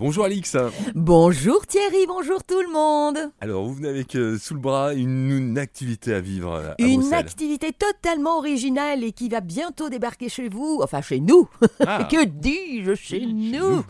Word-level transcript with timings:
Bonjour 0.00 0.24
Alix. 0.24 0.56
Bonjour 0.94 1.66
Thierry, 1.66 2.06
bonjour 2.08 2.42
tout 2.42 2.60
le 2.62 2.72
monde. 2.72 3.18
Alors 3.38 3.64
vous 3.66 3.74
venez 3.74 3.88
avec 3.90 4.14
euh, 4.16 4.38
sous 4.38 4.54
le 4.54 4.60
bras 4.60 4.94
une, 4.94 5.30
une 5.30 5.58
activité 5.58 6.14
à 6.14 6.20
vivre 6.22 6.52
euh, 6.54 6.70
à 6.70 6.74
Une 6.82 7.00
Bruxelles. 7.00 7.18
activité 7.18 7.72
totalement 7.72 8.38
originale 8.38 9.04
et 9.04 9.12
qui 9.12 9.28
va 9.28 9.40
bientôt 9.42 9.90
débarquer 9.90 10.30
chez 10.30 10.48
vous, 10.48 10.80
enfin 10.82 11.02
chez 11.02 11.20
nous. 11.20 11.46
Ah. 11.86 12.04
que 12.10 12.24
dis-je 12.24 12.94
chez 12.94 13.18
Oui, 13.18 13.52
nous? 13.58 13.84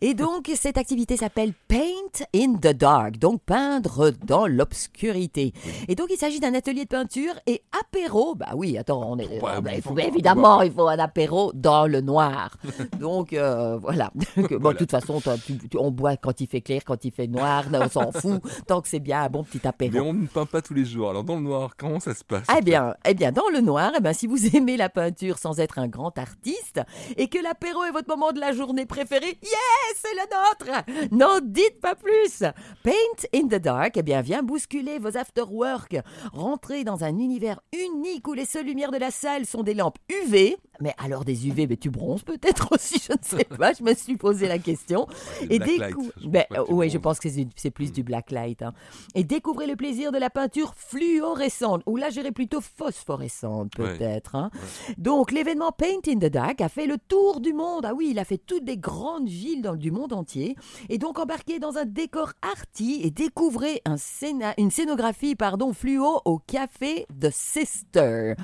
Et 0.00 0.14
donc 0.14 0.50
cette 0.56 0.78
activité 0.78 1.16
s'appelle 1.16 1.52
Paint 1.68 2.24
in 2.34 2.54
the 2.54 2.74
Dark, 2.76 3.18
donc 3.18 3.40
peindre 3.46 4.10
dans 4.26 4.48
l'obscurité. 4.48 5.52
Et 5.86 5.94
donc 5.94 6.08
il 6.10 6.16
s'agit 6.16 6.40
d'un 6.40 6.54
atelier 6.54 6.84
de 6.84 6.88
peinture 6.88 7.34
et 7.46 7.62
apéro. 7.80 8.34
Bah 8.34 8.50
oui, 8.56 8.76
attends, 8.78 9.04
on 9.12 9.16
est 9.18 9.28
Ouais, 9.40 9.60
bah, 9.62 9.70
il 9.76 9.80
faut- 9.82 9.96
évidemment 9.96 10.62
il 10.62 10.72
faut 10.72 10.88
un 10.88 10.98
apéro 10.98 11.52
dans 11.54 11.86
le 11.86 12.00
noir. 12.00 12.56
donc 13.00 13.32
euh, 13.32 13.78
voilà. 13.78 14.10
bon, 14.36 14.46
Voilà. 14.58 14.72
de 14.74 14.78
toute 14.78 14.90
façon, 14.90 15.20
toi, 15.20 15.36
tu- 15.38 15.51
tu- 15.58 15.78
on 15.78 15.90
boit 15.90 16.16
quand 16.16 16.40
il 16.40 16.46
fait 16.48 16.60
clair, 16.60 16.82
quand 16.84 17.04
il 17.04 17.12
fait 17.12 17.26
noir, 17.26 17.64
on 17.72 17.88
s'en 17.88 18.12
fout. 18.12 18.40
Tant 18.66 18.80
que 18.80 18.88
c'est 18.88 19.00
bien 19.00 19.22
un 19.22 19.28
bon 19.28 19.44
petit 19.44 19.66
apéro. 19.66 19.92
Mais 19.92 20.00
on 20.00 20.12
ne 20.12 20.26
peint 20.26 20.46
pas 20.46 20.62
tous 20.62 20.74
les 20.74 20.84
jours. 20.84 21.10
Alors 21.10 21.24
dans 21.24 21.36
le 21.36 21.42
noir, 21.42 21.70
comment 21.76 22.00
ça 22.00 22.14
se 22.14 22.24
passe 22.24 22.46
Eh 22.58 22.62
bien, 22.62 22.94
eh 23.06 23.14
bien, 23.14 23.32
dans 23.32 23.48
le 23.52 23.60
noir, 23.60 23.92
eh 23.96 24.00
bien, 24.00 24.12
si 24.12 24.26
vous 24.26 24.46
aimez 24.56 24.76
la 24.76 24.88
peinture 24.88 25.38
sans 25.38 25.58
être 25.60 25.78
un 25.78 25.88
grand 25.88 26.16
artiste 26.18 26.80
et 27.16 27.28
que 27.28 27.38
l'apéro 27.42 27.84
est 27.84 27.90
votre 27.90 28.08
moment 28.08 28.32
de 28.32 28.40
la 28.40 28.52
journée 28.52 28.86
préféré, 28.86 29.26
yes, 29.42 29.96
c'est 29.96 30.14
le 30.14 30.22
nôtre. 30.70 30.84
N'en 31.12 31.40
dites 31.42 31.80
pas 31.80 31.94
plus. 31.94 32.42
Paint 32.82 32.92
in 33.34 33.46
the 33.48 33.60
dark, 33.60 33.96
eh 33.96 34.02
bien, 34.02 34.20
vient 34.22 34.42
bousculer 34.42 34.98
vos 34.98 35.16
after-work. 35.16 35.98
Rentrez 36.32 36.84
dans 36.84 37.04
un 37.04 37.18
univers 37.18 37.60
unique 37.72 38.26
où 38.28 38.32
les 38.34 38.44
seules 38.44 38.66
lumières 38.66 38.90
de 38.90 38.98
la 38.98 39.10
salle 39.10 39.46
sont 39.46 39.62
des 39.62 39.74
lampes 39.74 39.98
UV. 40.08 40.56
Mais 40.82 40.94
alors 40.98 41.24
des 41.24 41.46
UV, 41.48 41.66
mais 41.68 41.76
tu 41.76 41.90
bronzes 41.90 42.24
peut-être 42.24 42.68
aussi, 42.72 43.00
je 43.06 43.12
ne 43.12 43.18
sais 43.22 43.44
pas. 43.44 43.72
Je 43.72 43.82
me 43.82 43.94
suis 43.94 44.16
posé 44.16 44.48
la 44.48 44.58
question. 44.58 45.06
Et 45.48 45.58
décou- 45.58 46.10
Ben, 46.26 46.44
oui, 46.68 46.90
je 46.90 46.98
pense 46.98 47.18
que 47.20 47.28
c'est 47.56 47.70
plus 47.70 47.92
du 47.92 48.02
black 48.02 48.30
light. 48.30 48.62
hein. 48.62 48.72
Et 49.14 49.24
découvrez 49.24 49.66
le 49.66 49.76
plaisir 49.76 50.12
de 50.12 50.18
la 50.18 50.28
peinture 50.30 50.74
fluorescente, 50.76 51.82
ou 51.86 51.96
là 51.96 52.10
j'irais 52.10 52.32
plutôt 52.32 52.60
phosphorescente 52.60 53.78
Ouais. 53.78 53.96
peut-être. 53.96 54.34
hein. 54.34 54.50
Donc 54.98 55.30
l'événement 55.30 55.70
Paint 55.72 56.00
in 56.08 56.16
the 56.16 56.26
Dark 56.30 56.60
a 56.60 56.68
fait 56.68 56.86
le 56.86 56.96
tour 56.98 57.40
du 57.40 57.52
monde. 57.52 57.84
Ah 57.86 57.94
oui, 57.94 58.08
il 58.10 58.18
a 58.18 58.24
fait 58.24 58.38
toutes 58.38 58.64
des 58.64 58.76
grandes 58.76 59.28
villes 59.28 59.62
dans, 59.62 59.76
du 59.76 59.90
monde 59.90 60.12
entier. 60.12 60.56
Et 60.88 60.98
donc 60.98 61.18
embarqué 61.18 61.58
dans 61.58 61.76
un 61.76 61.84
décor 61.84 62.32
arty 62.42 63.00
et 63.04 63.10
découvrez 63.10 63.80
un 63.84 63.96
scéna- 63.96 64.54
une 64.58 64.70
scénographie 64.70 65.36
pardon, 65.36 65.72
fluo 65.72 66.20
au 66.24 66.38
café 66.38 67.06
The 67.20 67.30
Sister. 67.30 68.34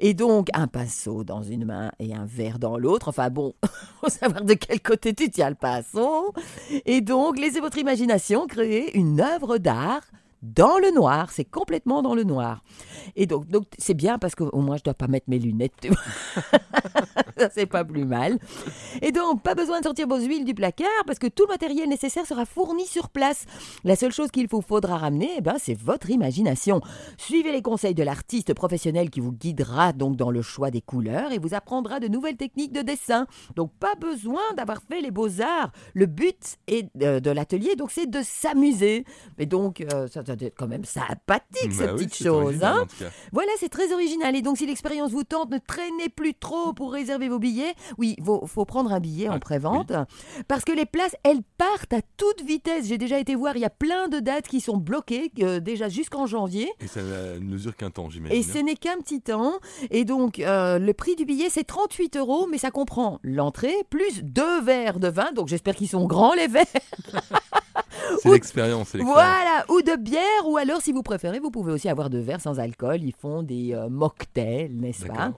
Et 0.00 0.14
donc 0.14 0.48
un 0.54 0.66
pinceau 0.66 1.24
dans 1.24 1.42
une 1.42 1.64
main 1.64 1.77
et 1.98 2.14
un 2.14 2.24
verre 2.24 2.58
dans 2.58 2.78
l'autre. 2.78 3.08
Enfin 3.08 3.30
bon, 3.30 3.54
faut 4.00 4.08
savoir 4.08 4.44
de 4.44 4.54
quel 4.54 4.80
côté 4.80 5.14
tu 5.14 5.30
tiens 5.30 5.50
le 5.50 5.56
pinceau. 5.56 6.32
Et 6.86 7.00
donc, 7.00 7.38
laissez 7.38 7.60
votre 7.60 7.78
imagination 7.78 8.46
créer 8.46 8.96
une 8.96 9.20
œuvre 9.20 9.58
d'art 9.58 10.02
dans 10.42 10.78
le 10.78 10.90
noir. 10.90 11.30
C'est 11.30 11.44
complètement 11.44 12.02
dans 12.02 12.14
le 12.14 12.24
noir. 12.24 12.62
Et 13.16 13.26
donc, 13.26 13.46
c'est 13.78 13.94
bien 13.94 14.18
parce 14.18 14.34
qu'au 14.34 14.60
moins, 14.60 14.76
je 14.76 14.84
dois 14.84 14.94
pas 14.94 15.08
mettre 15.08 15.26
mes 15.28 15.38
lunettes. 15.38 15.74
Ça, 17.40 17.48
c'est 17.54 17.66
pas 17.66 17.84
plus 17.84 18.04
mal. 18.04 18.38
Et 19.02 19.12
donc, 19.12 19.42
pas 19.42 19.54
besoin 19.54 19.78
de 19.80 19.84
sortir 19.84 20.06
vos 20.08 20.18
huiles 20.18 20.44
du 20.44 20.54
placard 20.54 20.88
parce 21.06 21.18
que 21.18 21.26
tout 21.26 21.44
le 21.44 21.52
matériel 21.52 21.88
nécessaire 21.88 22.26
sera 22.26 22.44
fourni 22.44 22.86
sur 22.86 23.08
place. 23.10 23.44
La 23.84 23.96
seule 23.96 24.12
chose 24.12 24.30
qu'il 24.30 24.48
vous 24.48 24.62
faudra 24.62 24.96
ramener, 24.98 25.30
eh 25.38 25.40
ben, 25.40 25.56
c'est 25.58 25.74
votre 25.78 26.10
imagination. 26.10 26.80
Suivez 27.16 27.52
les 27.52 27.62
conseils 27.62 27.94
de 27.94 28.02
l'artiste 28.02 28.54
professionnel 28.54 29.10
qui 29.10 29.20
vous 29.20 29.32
guidera 29.32 29.92
donc 29.92 30.16
dans 30.16 30.30
le 30.30 30.42
choix 30.42 30.70
des 30.70 30.80
couleurs 30.80 31.32
et 31.32 31.38
vous 31.38 31.54
apprendra 31.54 32.00
de 32.00 32.08
nouvelles 32.08 32.36
techniques 32.36 32.72
de 32.72 32.82
dessin. 32.82 33.26
Donc, 33.56 33.72
pas 33.78 33.94
besoin 34.00 34.42
d'avoir 34.56 34.82
fait 34.82 35.00
les 35.00 35.10
beaux-arts. 35.10 35.70
Le 35.94 36.06
but 36.06 36.56
est, 36.66 36.88
euh, 37.02 37.20
de 37.20 37.30
l'atelier, 37.30 37.76
donc, 37.76 37.90
c'est 37.90 38.08
de 38.08 38.20
s'amuser. 38.22 39.04
Mais 39.38 39.46
donc, 39.46 39.80
euh, 39.92 40.08
ça 40.08 40.22
doit 40.22 40.36
être 40.40 40.54
quand 40.56 40.68
même 40.68 40.84
sympathique, 40.84 41.76
Bah 41.78 41.84
oui, 41.92 42.04
petites 42.06 42.14
c'est 42.14 42.24
choses. 42.24 42.44
original, 42.62 42.76
hein. 43.00 43.06
Voilà, 43.32 43.50
c'est 43.58 43.68
très 43.68 43.92
original. 43.92 44.34
Et 44.34 44.42
donc, 44.42 44.58
si 44.58 44.66
l'expérience 44.66 45.10
vous 45.10 45.24
tente, 45.24 45.50
ne 45.50 45.58
traînez 45.58 46.08
plus 46.08 46.34
trop 46.34 46.72
pour 46.72 46.92
réserver 46.92 47.27
vos 47.28 47.38
billets. 47.38 47.74
Oui, 47.98 48.14
il 48.18 48.24
faut, 48.24 48.46
faut 48.46 48.64
prendre 48.64 48.92
un 48.92 49.00
billet 49.00 49.28
en 49.28 49.34
Ah, 49.34 49.38
pré-vente. 49.38 49.92
Parce 50.46 50.64
que 50.64 50.72
les 50.72 50.86
places, 50.86 51.16
elles 51.22 51.42
partent 51.56 51.92
à 51.92 52.00
toute 52.16 52.42
vitesse. 52.42 52.86
J'ai 52.86 52.98
déjà 52.98 53.18
été 53.18 53.34
voir, 53.34 53.56
il 53.56 53.60
y 53.60 53.64
a 53.64 53.70
plein 53.70 54.08
de 54.08 54.20
dates 54.20 54.48
qui 54.48 54.60
sont 54.60 54.76
bloquées, 54.76 55.32
euh, 55.40 55.60
déjà 55.60 55.88
jusqu'en 55.88 56.26
janvier. 56.26 56.70
Et 56.80 56.86
ça 56.86 57.00
ne 57.02 57.38
mesure 57.38 57.76
qu'un 57.76 57.90
temps, 57.90 58.10
j'imagine. 58.10 58.36
Et 58.36 58.42
ce 58.42 58.58
n'est 58.58 58.76
qu'un 58.76 58.96
petit 58.98 59.20
temps. 59.20 59.54
Et 59.90 60.04
donc, 60.04 60.38
euh, 60.38 60.78
le 60.78 60.92
prix 60.92 61.16
du 61.16 61.24
billet, 61.24 61.48
c'est 61.50 61.64
38 61.64 62.16
euros, 62.16 62.46
mais 62.50 62.58
ça 62.58 62.70
comprend 62.70 63.18
l'entrée 63.22 63.74
plus 63.90 64.22
deux 64.22 64.60
verres 64.62 64.98
de 65.00 65.08
vin. 65.08 65.32
Donc, 65.32 65.48
j'espère 65.48 65.74
qu'ils 65.74 65.88
sont 65.88 66.06
grands, 66.06 66.34
les 66.34 66.46
verres. 66.48 66.66
C'est 68.22 68.30
l'expérience. 68.30 68.94
Voilà, 68.96 69.64
ou 69.68 69.80
de 69.82 69.96
bière, 69.96 70.22
ou 70.46 70.56
alors, 70.56 70.80
si 70.80 70.92
vous 70.92 71.02
préférez, 71.02 71.38
vous 71.40 71.50
pouvez 71.50 71.72
aussi 71.72 71.88
avoir 71.88 72.10
de 72.10 72.18
verres 72.18 72.40
sans 72.40 72.58
alcool. 72.60 73.02
Ils 73.02 73.14
font 73.14 73.42
des 73.42 73.72
euh, 73.74 73.88
mocktails, 73.88 74.70
n'est-ce 74.72 75.06
pas? 75.06 75.32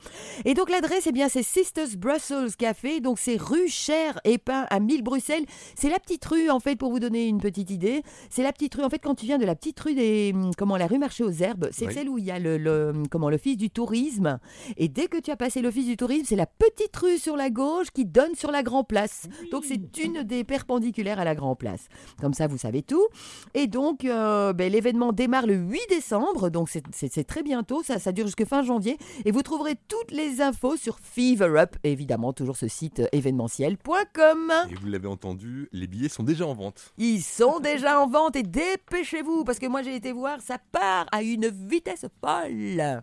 Et 0.44 0.54
donc, 0.54 0.70
l'adresse, 0.70 1.06
eh 1.06 1.12
bien, 1.12 1.28
c'est 1.28 1.42
Sisters 1.42 1.96
Brussels 1.98 2.54
Café. 2.56 3.00
Donc, 3.00 3.18
c'est 3.18 3.36
rue 3.40 3.68
Cher 3.68 4.18
et 4.24 4.38
Pain 4.38 4.66
à 4.70 4.80
1000 4.80 5.02
Bruxelles. 5.02 5.44
C'est 5.74 5.88
la 5.90 5.98
petite 5.98 6.24
rue, 6.24 6.50
en 6.50 6.60
fait, 6.60 6.76
pour 6.76 6.90
vous 6.90 7.00
donner 7.00 7.26
une 7.26 7.40
petite 7.40 7.70
idée. 7.70 8.02
C'est 8.30 8.42
la 8.42 8.52
petite 8.52 8.74
rue, 8.74 8.82
en 8.84 8.90
fait, 8.90 8.98
quand 8.98 9.14
tu 9.14 9.26
viens 9.26 9.38
de 9.38 9.44
la 9.46 9.54
petite 9.54 9.78
rue 9.80 9.94
des. 9.94 10.32
hum, 10.34 10.50
Comment, 10.56 10.76
la 10.76 10.86
rue 10.86 10.98
Marché 10.98 11.24
aux 11.24 11.30
Herbes, 11.30 11.68
c'est 11.72 11.86
Oui. 11.86 11.94
celle 11.94 12.08
où 12.08 12.18
il 12.18 12.24
y 12.24 12.30
a 12.30 12.38
le, 12.38 12.58
le- 12.58 12.92
comment, 13.10 13.30
l'office 13.30 13.56
du 13.56 13.70
tourisme. 13.70 14.38
Et 14.76 14.88
dès 14.88 15.06
que 15.06 15.18
tu 15.18 15.30
as 15.30 15.36
passé 15.36 15.62
l'office 15.62 15.86
du 15.86 15.96
tourisme, 15.96 16.24
c'est 16.28 16.36
la 16.36 16.46
petite 16.46 16.96
rue 16.96 17.18
sur 17.18 17.36
la 17.36 17.50
gauche 17.50 17.88
qui 17.92 18.04
donne 18.04 18.34
sur 18.34 18.50
la 18.50 18.62
Grand 18.62 18.84
Place. 18.84 19.26
Donc, 19.52 19.64
c'est 19.64 19.96
une 19.98 20.22
des 20.22 20.44
perpendiculaires 20.44 21.18
à 21.20 21.24
la 21.24 21.34
Grand 21.34 21.54
Place. 21.56 21.88
Comme 22.20 22.34
ça, 22.34 22.46
vous 22.46 22.58
savez 22.60 22.82
tout. 22.82 23.06
Et 23.54 23.66
donc, 23.66 24.04
euh, 24.04 24.52
ben, 24.52 24.70
l'événement 24.70 25.12
démarre 25.12 25.46
le 25.46 25.54
8 25.54 25.80
décembre, 25.88 26.50
donc 26.50 26.68
c'est- 26.68 27.24
très 27.24 27.42
bientôt, 27.42 27.82
ça, 27.82 27.98
ça 27.98 28.12
dure 28.12 28.26
jusqu'à 28.26 28.44
fin 28.46 28.62
janvier. 28.62 28.96
Et 29.24 29.30
vous 29.30 29.42
trouverez 29.42 29.74
toutes 29.88 30.10
les 30.10 30.40
infos 30.40 30.76
sur 30.76 30.98
Fever 31.00 31.52
Up, 31.58 31.76
évidemment, 31.84 32.32
toujours 32.32 32.56
ce 32.56 32.68
site 32.68 33.00
euh, 33.00 33.06
événementiel.com. 33.12 34.52
Et 34.70 34.74
vous 34.74 34.86
l'avez 34.86 35.08
entendu, 35.08 35.68
les 35.72 35.86
billets 35.86 36.08
sont 36.08 36.22
déjà 36.22 36.46
en 36.46 36.54
vente. 36.54 36.92
Ils 36.98 37.22
sont 37.22 37.60
déjà 37.62 38.00
en 38.00 38.08
vente 38.08 38.36
et 38.36 38.42
dépêchez-vous, 38.42 39.44
parce 39.44 39.58
que 39.58 39.66
moi 39.66 39.82
j'ai 39.82 39.94
été 39.96 40.12
voir, 40.12 40.40
ça 40.40 40.58
part 40.72 41.06
à 41.12 41.22
une 41.22 41.48
vitesse 41.48 42.06
folle. 42.24 43.02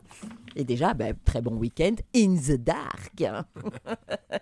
Et 0.55 0.63
déjà, 0.63 0.93
ben, 0.93 1.13
très 1.25 1.41
bon 1.41 1.55
week-end 1.55 1.95
in 2.15 2.35
the 2.35 2.53
dark. 2.57 3.11